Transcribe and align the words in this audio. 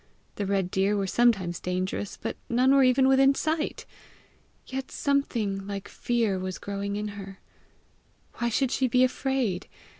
The 0.33 0.47
red 0.47 0.71
deer 0.71 0.97
were 0.97 1.05
sometimes 1.05 1.59
dangerous, 1.59 2.17
but 2.19 2.35
none 2.49 2.73
were 2.73 2.81
even 2.81 3.07
within 3.07 3.35
sight! 3.35 3.85
Yet 4.65 4.89
something 4.89 5.67
like 5.67 5.87
fear 5.87 6.39
was 6.39 6.57
growing 6.57 6.95
in 6.95 7.09
her! 7.09 7.37
Why 8.39 8.49
should 8.49 8.71
she 8.71 8.87
be 8.87 9.03
afraid? 9.03 9.67